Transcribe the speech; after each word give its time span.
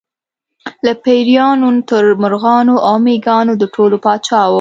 له 0.85 0.93
پېریانو 1.03 1.69
تر 1.89 2.03
مرغانو 2.23 2.75
او 2.87 2.95
مېږیانو 3.05 3.53
د 3.61 3.63
ټولو 3.75 3.95
پاچا 4.05 4.41
و. 4.45 4.49